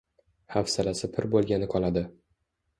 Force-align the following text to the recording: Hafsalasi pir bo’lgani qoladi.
Hafsalasi 0.55 1.11
pir 1.19 1.29
bo’lgani 1.37 1.71
qoladi. 1.77 2.07